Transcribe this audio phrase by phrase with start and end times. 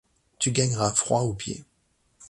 [0.39, 1.63] Tu gagneras froid aux pieds.